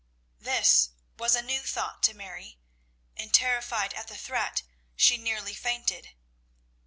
This 0.39 0.89
was 1.15 1.35
a 1.35 1.43
new 1.43 1.61
thought 1.61 2.01
to 2.01 2.15
Mary, 2.15 2.57
and, 3.15 3.31
terrified 3.31 3.93
at 3.93 4.07
the 4.07 4.17
threat, 4.17 4.63
she 4.95 5.15
nearly 5.15 5.53
fainted. 5.53 6.15